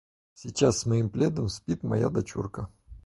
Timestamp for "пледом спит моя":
1.11-2.09